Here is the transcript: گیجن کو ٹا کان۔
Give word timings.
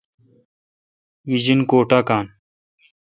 گیجن 1.29 1.59
کو 1.69 1.77
ٹا 1.89 1.99
کان۔ 2.07 2.25